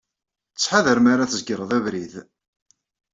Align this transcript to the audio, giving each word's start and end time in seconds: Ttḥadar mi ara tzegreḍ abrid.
Ttḥadar 0.53 0.99
mi 1.01 1.09
ara 1.13 1.29
tzegreḍ 1.31 1.71
abrid. 1.77 2.13